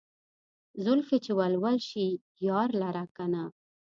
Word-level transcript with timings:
زلفې 0.83 1.17
چې 1.25 1.31
ول 1.37 1.53
ول 1.63 1.77
شي 1.89 2.05
يار 2.47 2.69
لره 2.81 3.03
کنه 3.17 3.43